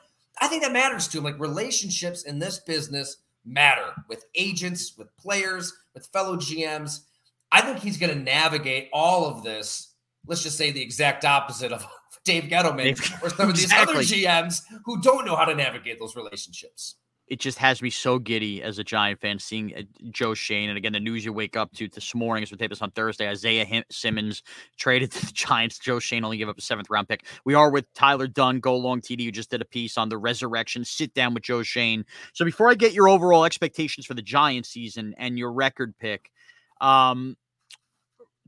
[0.42, 1.24] I think that matters to him.
[1.24, 7.02] Like relationships in this business matter with agents, with players, with fellow GMs.
[7.52, 9.94] I think he's going to navigate all of this.
[10.26, 11.88] Let's just say the exact opposite of
[12.26, 13.94] Dave Gettleman or some of these exactly.
[13.94, 16.96] other GMs who don't know how to navigate those relationships
[17.28, 20.70] it just has me so giddy as a Giant fan seeing uh, Joe Schoen.
[20.70, 22.92] And again, the news you wake up to this morning as we tape this on
[22.92, 24.44] Thursday Isaiah Simmons
[24.78, 25.80] traded to the Giants.
[25.80, 27.26] Joe Schoen only gave up a seventh round pick.
[27.44, 30.18] We are with Tyler Dunne, Go Long TD, who just did a piece on the
[30.18, 30.86] resurrection.
[30.86, 32.06] Sit down with Joe Schoen.
[32.34, 36.30] So before I get your overall expectations for the Giant season and your record pick,
[36.80, 37.38] um,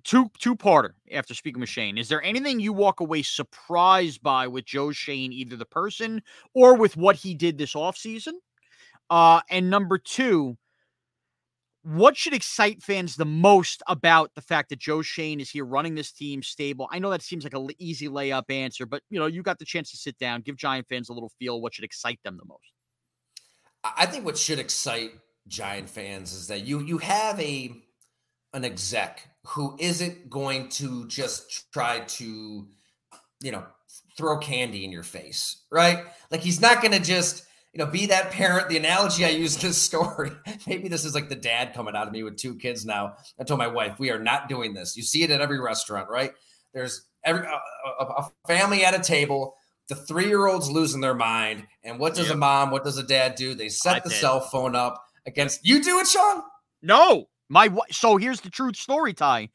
[0.04, 1.98] two two parter after speaking with Schoen.
[1.98, 6.22] Is there anything you walk away surprised by with Joe Schoen, either the person
[6.54, 8.34] or with what he did this offseason?
[9.10, 10.58] Uh, and number two,
[11.84, 15.96] what should excite fans the most about the fact that Joe Schoen is here running
[15.96, 16.90] this team stable?
[16.92, 19.66] I know that seems like an easy layup answer, but you know, you got the
[19.66, 21.62] chance to sit down, give Giant fans a little feel.
[21.62, 22.74] What should excite them the most?
[23.84, 25.12] I think what should excite
[25.48, 27.72] Giant fans is that you you have a
[28.54, 32.68] an exec who isn't going to just try to,
[33.42, 33.64] you know,
[34.18, 36.04] throw candy in your face, right?
[36.32, 38.70] Like he's not going to just you know, be that parent.
[38.70, 40.32] The analogy I use in this story,
[40.66, 43.16] maybe this is like the dad coming out of me with two kids now.
[43.40, 44.98] I told my wife, we are not doing this.
[44.98, 46.32] You see it at every restaurant, right?
[46.74, 49.56] There's every a, a family at a table.
[49.90, 51.66] The three year olds losing their mind.
[51.84, 52.36] And what does yep.
[52.36, 53.54] a mom, what does a dad do?
[53.54, 54.16] They set I the did.
[54.16, 55.82] cell phone up against you.
[55.82, 56.42] Do it, Shaun?
[56.82, 59.50] No, my so here's the truth story, Ty.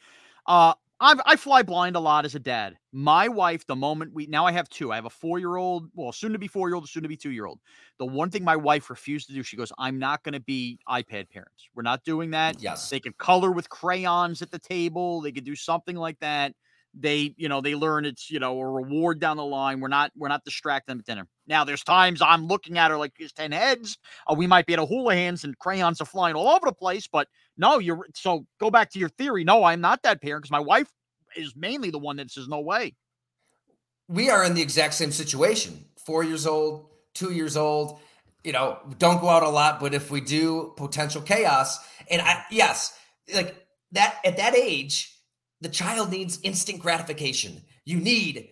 [0.46, 2.78] Uh, i I fly blind a lot as a dad.
[2.92, 4.92] My wife, the moment we now I have two.
[4.92, 7.08] I have a four year old, well, soon to be four year old, soon to
[7.08, 7.58] be two year old.
[7.98, 10.78] The one thing my wife refused to do, she goes, I'm not going to be
[10.88, 11.68] iPad parents.
[11.74, 12.62] We're not doing that.
[12.62, 12.88] Yes.
[12.88, 15.20] They can color with crayons at the table.
[15.20, 16.54] They could do something like that.
[16.94, 19.80] They, you know, they learn it's, you know, a reward down the line.
[19.80, 21.26] We're not, we're not distracting them at dinner.
[21.46, 23.96] Now, there's times I'm looking at her like there's 10 heads.
[24.26, 27.08] Uh, we might be at a Houlihan's and crayons are flying all over the place.
[27.10, 29.44] But no, you're so go back to your theory.
[29.44, 30.88] No, I'm not that parent because my wife
[31.36, 32.94] is mainly the one that says no way.
[34.08, 35.84] We are in the exact same situation.
[36.04, 37.98] Four years old, two years old.
[38.44, 41.78] You know, don't go out a lot, but if we do, potential chaos.
[42.10, 42.96] And I, yes,
[43.32, 45.16] like that at that age,
[45.62, 47.62] the child needs instant gratification.
[47.84, 48.50] You need,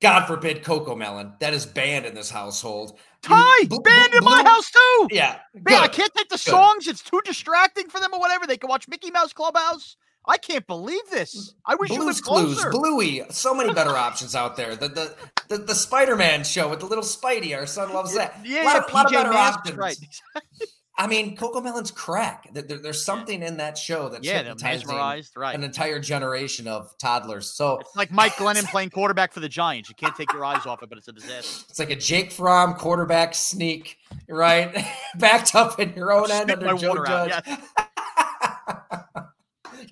[0.00, 1.38] God forbid, Cocomelon.
[1.40, 2.98] That is banned in this household.
[3.22, 5.08] Ty, bl- banned in my house too.
[5.10, 6.40] Yeah, man, I can't take the good.
[6.40, 6.86] songs.
[6.86, 8.46] It's too distracting for them or whatever.
[8.46, 9.96] They can watch Mickey Mouse Clubhouse.
[10.26, 11.54] I can't believe this.
[11.66, 13.22] I wish Blues you Clues, Bluey.
[13.30, 14.76] So many better options out there.
[14.76, 15.14] The the
[15.48, 17.56] the, the Spider Man show with the little Spidey.
[17.56, 18.38] Our son loves that.
[18.44, 19.78] Yeah, a lot, yeah, of, lot of better options.
[19.78, 19.96] Right.
[20.98, 22.48] I mean, Cocomelon's crack.
[22.52, 25.54] There, there's something in that show that's yeah, mesmerized, right?
[25.54, 27.48] An entire generation of toddlers.
[27.48, 29.88] So it's like Mike Glennon playing quarterback for the Giants.
[29.88, 31.64] You can't take your eyes off it, but it's a disaster.
[31.70, 33.96] It's like a Jake Fromm quarterback sneak,
[34.28, 34.86] right?
[35.18, 37.32] Backed up in your own end under Joe Judge.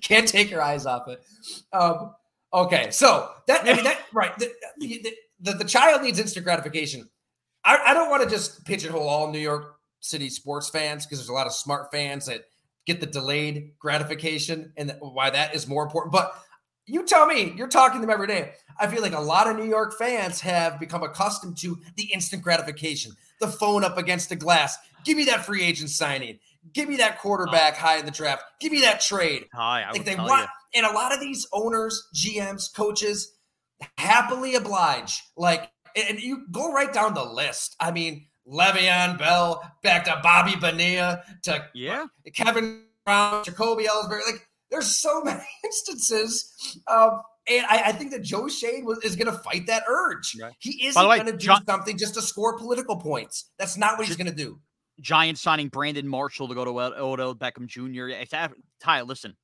[0.01, 1.23] Can't take your eyes off it.
[1.73, 2.15] Um,
[2.53, 4.37] okay, so that I mean that right.
[4.37, 7.07] The, the, the, the child needs instant gratification.
[7.63, 11.29] I, I don't want to just pigeonhole all New York City sports fans because there's
[11.29, 12.45] a lot of smart fans that
[12.85, 16.11] get the delayed gratification and why that is more important.
[16.11, 16.33] But
[16.85, 18.53] you tell me, you're talking to them every day.
[18.79, 22.43] I feel like a lot of New York fans have become accustomed to the instant
[22.43, 24.77] gratification, the phone up against the glass.
[25.05, 26.39] Give me that free agent signing.
[26.73, 27.81] Give me that quarterback ah.
[27.81, 28.43] high in the draft.
[28.59, 29.45] Give me that trade.
[29.53, 30.83] Hi, I like they want, you.
[30.83, 33.35] and a lot of these owners, GMs, coaches
[33.97, 35.23] happily oblige.
[35.35, 37.75] Like, and you go right down the list.
[37.79, 44.25] I mean, Le'Veon Bell back to Bobby Bonilla to yeah, Kevin Brown, Jacoby Ellsbury.
[44.25, 46.81] Like, there's so many instances.
[46.87, 50.37] Um, and I, I, think that Joe Schoen was, is going to fight that urge.
[50.39, 50.53] Right.
[50.59, 53.51] He isn't going to do John, something just to score political points.
[53.57, 54.59] That's not what he's going to do.
[54.99, 58.09] Giants signing Brandon Marshall to go to Odell Beckham Jr.
[58.79, 59.35] Ty, listen,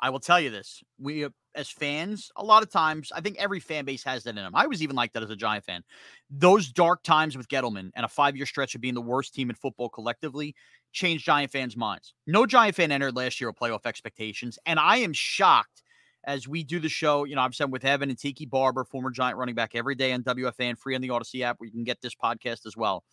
[0.00, 3.60] I will tell you this: we, as fans, a lot of times, I think every
[3.60, 4.54] fan base has that in them.
[4.54, 5.82] I was even like that as a Giant fan.
[6.30, 9.56] Those dark times with Gettleman and a five-year stretch of being the worst team in
[9.56, 10.54] football collectively
[10.92, 12.14] changed Giant fans' minds.
[12.26, 15.82] No Giant fan entered last year with playoff expectations, and I am shocked
[16.24, 17.24] as we do the show.
[17.24, 20.12] You know, I've said with Evan and Tiki Barber, former Giant running back, every day
[20.12, 23.04] on WFAN, free on the Audacy app, where you can get this podcast as well.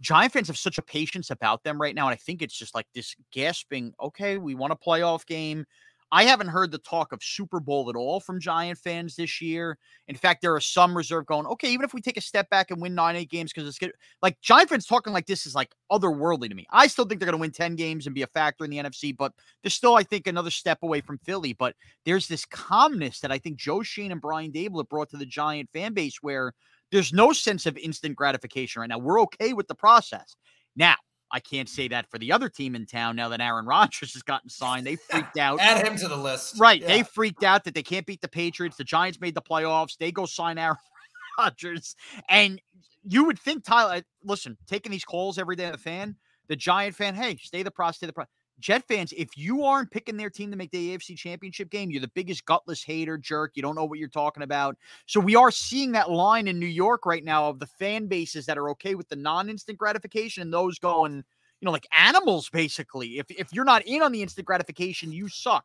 [0.00, 2.06] Giant fans have such a patience about them right now.
[2.08, 5.64] And I think it's just like this gasping, okay, we want a playoff game.
[6.12, 9.78] I haven't heard the talk of Super Bowl at all from Giant fans this year.
[10.06, 12.70] In fact, there are some reserve going, okay, even if we take a step back
[12.70, 13.92] and win nine, eight games, because it's good.
[14.22, 16.66] Like Giant fans talking like this is like otherworldly to me.
[16.70, 18.78] I still think they're going to win 10 games and be a factor in the
[18.78, 21.52] NFC, but they're still, I think, another step away from Philly.
[21.52, 25.16] But there's this calmness that I think Joe Schoen and Brian Daboll have brought to
[25.16, 26.52] the Giant fan base where
[26.92, 28.98] there's no sense of instant gratification right now.
[28.98, 30.36] We're okay with the process.
[30.76, 30.96] Now,
[31.34, 34.22] I can't say that for the other team in town now that Aaron Rodgers has
[34.22, 34.86] gotten signed.
[34.86, 35.58] They freaked out.
[35.60, 36.60] Add him to the list.
[36.60, 36.80] Right.
[36.80, 36.86] Yeah.
[36.86, 38.76] They freaked out that they can't beat the Patriots.
[38.76, 39.98] The Giants made the playoffs.
[39.98, 40.76] They go sign Aaron
[41.38, 41.96] Rodgers.
[42.28, 42.62] And
[43.02, 46.14] you would think, Tyler, listen, taking these calls every day of the fan,
[46.46, 48.30] the Giant fan, hey, stay the process, stay the process.
[48.60, 52.00] Jet fans, if you aren't picking their team to make the AFC championship game, you're
[52.00, 53.52] the biggest gutless hater, jerk.
[53.54, 54.76] You don't know what you're talking about.
[55.06, 58.46] So we are seeing that line in New York right now of the fan bases
[58.46, 63.18] that are okay with the non-instant gratification and those going, you know, like animals basically.
[63.18, 65.64] If if you're not in on the instant gratification, you suck.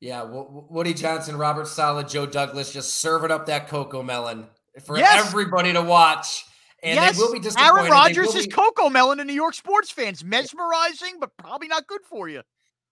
[0.00, 4.46] Yeah, Woody Johnson, Robert Saleh, Joe Douglas just serving up that Cocomelon
[4.84, 5.26] for yes.
[5.26, 6.46] everybody to watch.
[6.82, 7.80] and yes, they will be disappointed.
[7.80, 10.24] Aaron Rodgers is be, Cocomelon in New York sports fans.
[10.24, 12.42] Mesmerizing, but probably not good for you.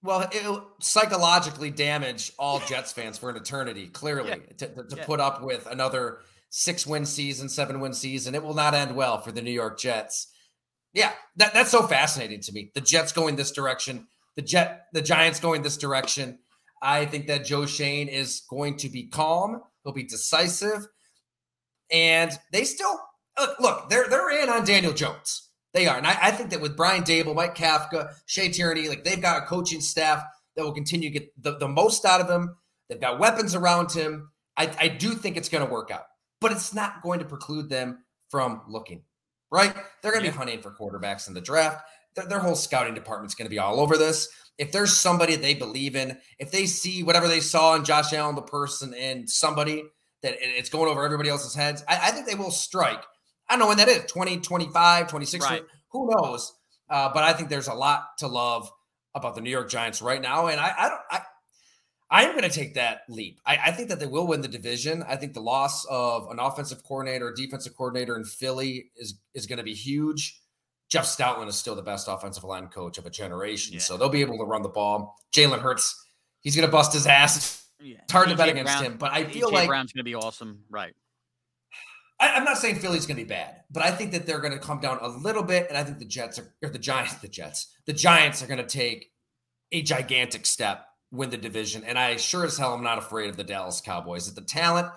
[0.02, 4.66] Well, it'll psychologically damage all Jets fans for an eternity, clearly, Yeah.
[4.68, 5.04] to, to Yeah.
[5.06, 6.18] put up with another
[6.50, 8.34] six win season, seven win season.
[8.34, 10.28] It will not end well for the New York Jets.
[10.92, 12.70] Yeah, that, that's so fascinating to me.
[12.74, 16.38] The Jets going this direction, the Jet, the Giants going this direction.
[16.82, 19.62] I think that Joe Schoen is going to be calm.
[19.84, 20.86] He'll be decisive,
[21.90, 22.98] and they still
[23.38, 23.58] look.
[23.60, 25.48] Look, they're they're in on Daniel Jones.
[25.74, 29.04] They are, and I, I think that with Brian Daboll, Mike Kafka, Shea Tierney, like
[29.04, 30.22] they've got a coaching staff
[30.56, 32.56] that will continue to get the, the most out of him.
[32.88, 34.30] They've got weapons around him.
[34.56, 36.04] I, I do think it's going to work out,
[36.40, 37.98] but it's not going to preclude them
[38.30, 39.02] from looking.
[39.50, 39.74] Right?
[40.02, 40.32] They're going to Yeah.
[40.32, 41.82] be hunting for quarterbacks in the draft.
[42.16, 44.28] Their, their whole scouting department's going to be all over this.
[44.58, 48.34] If there's somebody they believe in, if they see whatever they saw in Josh Allen,
[48.34, 49.84] the person, and somebody
[50.22, 53.04] that it's going over everybody else's heads, I, I think they will strike.
[53.48, 55.62] I don't know when that is 20, 25, 26, Right.
[55.92, 56.52] who knows?
[56.90, 58.70] Uh, but I think there's a lot to love
[59.14, 60.48] about the New York Giants right now.
[60.48, 61.20] And I, I don't, I,
[62.10, 63.40] I am going to take that leap.
[63.46, 65.04] I, I think that they will win the division.
[65.06, 69.58] I think the loss of an offensive coordinator, defensive coordinator in Philly is is going
[69.58, 70.40] to be huge.
[70.88, 73.80] Jeff Stoutland is still the best offensive line coach of a generation, Yeah.
[73.80, 75.16] so they'll be able to run the ball.
[75.32, 76.06] Jalen Hurts,
[76.40, 77.66] he's going to bust his ass.
[77.80, 77.98] Yeah.
[78.02, 80.14] It's hard to bet against Brown- him, but I feel like Brown's going to be
[80.14, 80.64] awesome.
[80.70, 80.94] Right.
[82.20, 84.52] I, I'm not saying Philly's going to be bad, but I think that they're going
[84.52, 87.14] to come down a little bit, and I think the Jets are or the Giants,
[87.16, 89.12] the Jets, the Giants are going to take
[89.70, 93.36] a gigantic step, win the division, and I sure as hell am not afraid of
[93.36, 94.26] the Dallas Cowboys.
[94.26, 94.88] If the talent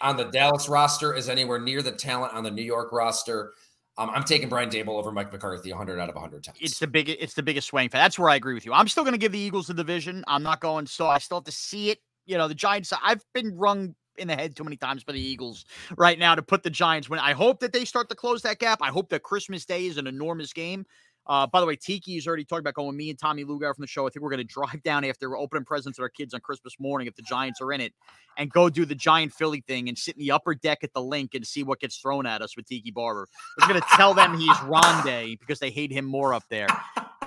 [0.00, 3.52] on the Dallas roster is anywhere near the talent on the New York roster,
[3.96, 6.58] um, I'm taking Brian Daboll over Mike McCarthy 100 out of 100 times.
[6.60, 7.08] It's the big.
[7.08, 7.88] It's the biggest swing.
[7.88, 8.72] fa- That's where I agree with you.
[8.72, 10.24] I'm still going to give the Eagles the division.
[10.26, 10.86] I'm not going.
[10.86, 11.98] So I still have to see it.
[12.26, 12.92] You know, the Giants.
[13.04, 15.64] I've been rung in the head too many times by the Eagles
[15.96, 17.18] right now to put the Giants win.
[17.20, 18.78] I hope that they start to close that gap.
[18.80, 20.86] I hope that Christmas Day is an enormous game.
[21.26, 23.82] Uh, by the way, Tiki has already talked about going me and Tommy Lugar from
[23.82, 24.06] the show.
[24.06, 26.40] I think we're going to drive down after we're opening presents at our kids on
[26.40, 27.92] Christmas morning if the Giants are in it
[28.36, 31.02] and go do the Giant Philly thing and sit in the upper deck at the
[31.02, 33.28] Linc and see what gets thrown at us with Tiki Barber.
[33.60, 36.68] We're going to tell them he's Rondé because they hate him more up there.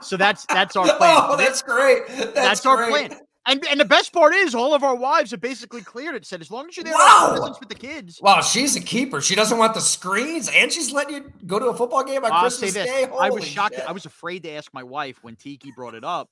[0.02, 1.18] So that's that's our plan.
[1.20, 2.08] Oh, that's great.
[2.08, 3.10] That's, That's our great.
[3.10, 3.20] plan.
[3.48, 6.26] And and the best part is all of our wives have basically cleared it.
[6.26, 7.30] Said as long as you're there Wow.
[7.32, 8.20] presents with the kids.
[8.22, 9.22] Wow, she's a keeper.
[9.22, 12.32] She doesn't want the screens, and she's letting you go to a football game on
[12.32, 13.08] I'll Christmas Day.
[13.20, 13.76] I was shocked.
[13.76, 13.86] shit.
[13.88, 16.30] I was afraid to ask my wife when Tiki brought it up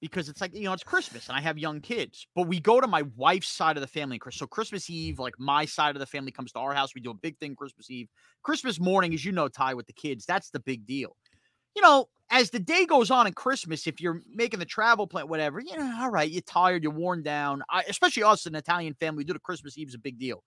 [0.00, 2.80] because it's like you know it's Christmas and I have young kids, but we go
[2.80, 4.20] to my wife's side of the family.
[4.30, 6.94] So Christmas Eve, like my side of the family comes to our house.
[6.94, 8.08] We do a big thing Christmas Eve.
[8.42, 11.16] Christmas morning, as you know, Ty with the kids, that's the big deal.
[11.74, 15.28] You know, as the day goes on in Christmas, if you're making the travel plan,
[15.28, 17.62] whatever, you know, all right, you're tired, you're worn down.
[17.68, 20.42] I, especially us, an Italian family, do the Christmas Eve is a big deal.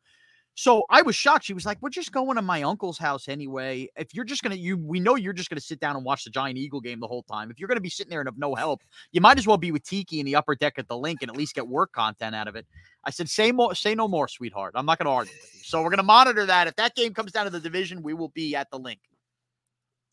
[0.58, 1.44] So I was shocked.
[1.44, 3.90] She was like, "We're just going to my uncle's house anyway.
[3.98, 6.30] If you're just gonna, you, we know you're just gonna sit down and watch the
[6.30, 7.52] Giant Eagle game the whole time.
[7.52, 9.74] If you're gonna be sitting there and have no help, you might as well be
[9.74, 12.34] with Tiki in the upper deck at the Linc and at least get work content
[12.34, 12.66] out of it."
[13.04, 14.76] I said, "Say more, say no more, sweetheart.
[14.76, 15.60] I'm not gonna argue with you.
[15.64, 16.68] So we're gonna monitor that.
[16.68, 19.02] If that game comes down to the division, we will be at the Linc.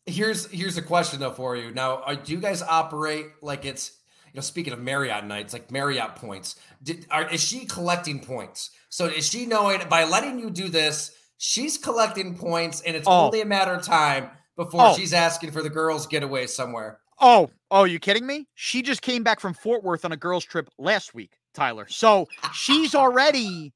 [0.07, 1.71] Here's here's a question though for you.
[1.73, 3.93] Now, are, do you guys operate like it's
[4.27, 6.57] you know speaking of Marriott nights, like Marriott points?
[6.83, 8.71] Did, are, is she collecting points?
[8.88, 13.27] So is she knowing by letting you do this, she's collecting points, and it's Oh.
[13.27, 14.95] only a matter of time before Oh.
[14.97, 16.99] she's asking for the girls' getaway somewhere.
[17.21, 18.49] Oh, oh, you kidding me?
[18.57, 21.87] She just came back from Fort Worth on a girls' trip last week, Tyler.
[21.88, 23.73] So she's already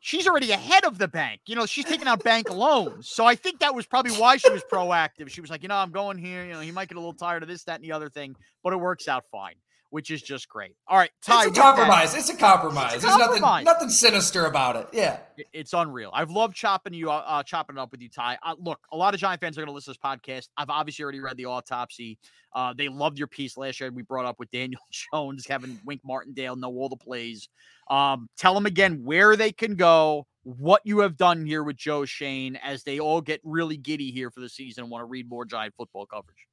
[0.00, 1.40] she's already ahead of the bank.
[1.46, 3.08] You know, she's taking out bank loans.
[3.08, 5.28] So I think that was probably why she was proactive.
[5.28, 6.44] She was like, you know, I'm going here.
[6.44, 8.36] You know, he might get a little tired of this, that, and the other thing,
[8.62, 9.54] but it works out fine,
[9.90, 10.74] which is just great.
[10.86, 11.34] All right, Ty.
[11.34, 12.14] it's a with that- compromise.
[12.14, 12.94] It's a compromise.
[12.94, 13.64] It's a There's compromise.
[13.64, 14.88] nothing nothing sinister about it.
[14.92, 15.18] Yeah.
[15.52, 16.10] It's unreal.
[16.12, 18.38] I've loved chopping you, uh, uh, chopping it up with you, Ty.
[18.42, 20.48] Uh, look, a lot of Giant fans are going to listen to this podcast.
[20.56, 22.18] I've obviously already read the autopsy.
[22.52, 23.90] Uh, they loved your piece last year.
[23.92, 24.80] We brought up with Daniel
[25.12, 27.48] Jones, having Wink Martindale know all the plays.
[27.88, 32.04] Um, tell them again where they can go, what you have done here with Joe
[32.04, 35.28] Schoen, as they all get really giddy here for the season and want to read
[35.28, 36.47] more Giant football coverage.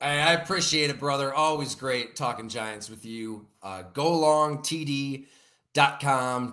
[0.00, 1.32] I, appreciate it, brother.
[1.32, 3.46] Always great talking Giants with you.
[3.62, 5.24] Uh, golongtd.com,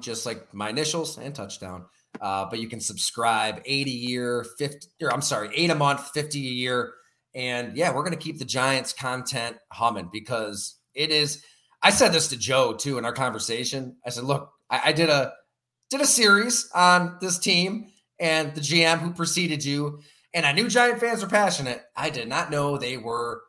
[0.01, 1.85] just like my initials and touchdown.
[2.19, 6.11] Uh, but you can subscribe 80 a year, 50, or I'm sorry, eight a month,
[6.13, 6.93] 50 a year.
[7.33, 11.43] And yeah, we're going to keep the Giants content humming because it is.
[11.81, 13.95] I said this to Joe too in our conversation.
[14.05, 15.33] I said, look, I, I did a
[15.89, 17.87] did a series on this team
[18.19, 19.99] and the GM who preceded you
[20.33, 21.81] and I knew Giant fans were passionate.
[21.95, 23.41] I did not know they were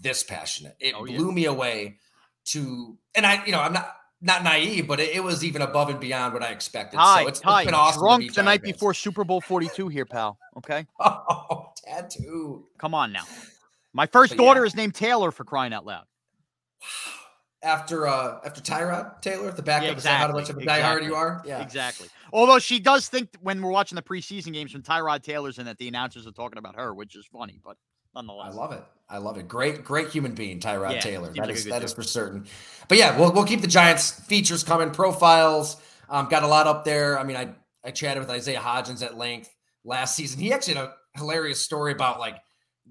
[0.00, 0.76] this passionate.
[0.80, 1.16] It Oh, yeah.
[1.16, 1.98] blew me away
[2.46, 5.90] to, and I, you know, I'm not not naive, but it, it, was even above
[5.90, 6.96] and beyond what I expected.
[6.96, 7.60] Hi, so it's, hi.
[7.60, 8.00] it's been awesome.
[8.00, 10.38] Drunk the night before Super Bowl 42 here, pal.
[10.56, 10.86] Okay.
[11.00, 12.64] Oh, tattoo.
[12.78, 13.24] Come on now.
[13.92, 14.66] My first but daughter yeah.
[14.66, 16.04] is named Taylor for crying out loud.
[17.64, 20.26] After uh after Tyrod Taylor, the backup, yeah, exactly.
[20.28, 21.02] how much of a exactly.
[21.02, 21.42] diehard you are.
[21.46, 22.08] Yeah, exactly.
[22.32, 25.78] Although she does think when we're watching the preseason games when Tyrod Taylor's in that
[25.78, 27.76] the announcers are talking about her, which is funny, but
[28.14, 28.54] nonetheless.
[28.54, 28.84] I love it.
[29.08, 29.48] I love it.
[29.48, 31.32] Great, great human being, Tyrod yeah, Taylor.
[31.34, 32.46] That is that is for certain.
[32.88, 35.76] But yeah, we'll we'll keep the Giants features coming, profiles.
[36.08, 37.18] Um, got a lot up there.
[37.18, 37.54] I mean, I
[37.84, 39.54] I chatted with Isaiah Hodgins at length
[39.84, 40.40] last season.
[40.40, 42.36] He actually had a hilarious story about like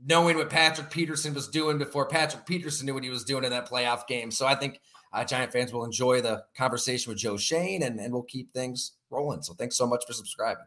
[0.05, 3.51] knowing what Patrick Peterson was doing before Patrick Peterson knew what he was doing in
[3.51, 4.31] that playoff game.
[4.31, 4.81] So I think
[5.11, 8.93] uh, Giant fans will enjoy the conversation with Joe Schoen and, and we'll keep things
[9.09, 9.43] rolling.
[9.43, 10.65] So thanks so much for subscribing.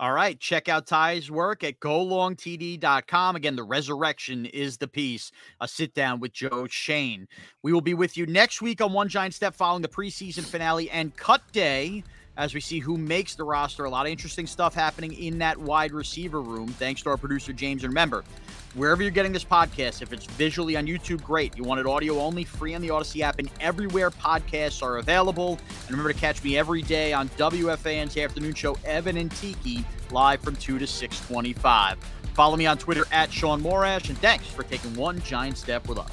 [0.00, 0.38] All right.
[0.38, 3.34] Check out Ty's work at golongtd.com.
[3.34, 5.32] Again, The Resurrection is the piece.
[5.60, 7.26] A sit down with Joe Schoen.
[7.62, 10.88] We will be with you next week on One Giant Step following the preseason finale
[10.90, 12.04] and cut day
[12.38, 13.84] as we see who makes the roster.
[13.84, 16.68] A lot of interesting stuff happening in that wide receiver room.
[16.68, 17.82] Thanks to our producer, James.
[17.82, 18.24] And remember,
[18.74, 21.56] wherever you're getting this podcast, if it's visually on YouTube, great.
[21.56, 25.58] You want it audio only, free on the Audacy app, and everywhere podcasts are available.
[25.68, 30.40] And remember to catch me every day on WFAN's afternoon show, Evan and Tiki, live
[30.40, 31.98] from 2 to 625.
[32.34, 35.98] Follow me on Twitter at Shaun Morash, and thanks for taking one giant step with
[35.98, 36.12] us.